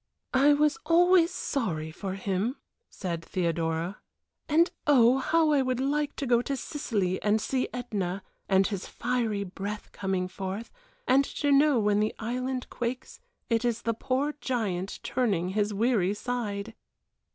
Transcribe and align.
"I 0.33 0.53
was 0.55 0.79
always 0.83 1.29
sorry 1.29 1.91
for 1.91 2.15
him," 2.15 2.55
said 2.89 3.23
Theodora; 3.23 3.99
"and 4.49 4.71
oh, 4.87 5.19
how 5.19 5.51
I 5.51 5.61
would 5.61 5.79
like 5.79 6.15
to 6.15 6.25
go 6.25 6.41
to 6.41 6.57
Sicily 6.57 7.21
and 7.21 7.39
see 7.39 7.67
Ætna 7.71 8.21
and 8.49 8.65
his 8.65 8.87
fiery 8.87 9.43
breath 9.43 9.91
coming 9.91 10.27
forth, 10.27 10.71
and 11.07 11.23
to 11.23 11.51
know 11.51 11.77
when 11.77 11.99
the 11.99 12.15
island 12.17 12.67
quakes 12.71 13.19
it 13.47 13.63
is 13.63 13.83
the 13.83 13.93
poor 13.93 14.33
giant 14.41 15.01
turning 15.03 15.49
his 15.49 15.71
weary 15.71 16.15
side!" 16.15 16.73